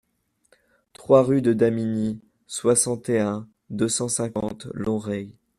[0.93, 5.35] trois rue de Damigny, soixante et un, deux cent cinquante, Lonrai